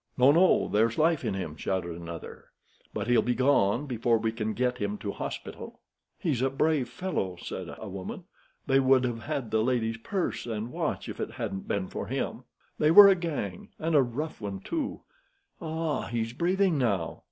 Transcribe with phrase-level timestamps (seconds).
[0.17, 2.45] "No, no, there's life in him," shouted another.
[2.91, 5.79] "But he'll be gone before you can get him to the hospital."
[6.17, 8.23] "He's a brave fellow," said a woman.
[8.65, 12.45] "They would have had the lady's purse and watch if it hadn't been for him.
[12.79, 15.01] They were a gang, and a rough one, too.
[15.61, 16.07] Ah!
[16.07, 17.19] he's breathing now."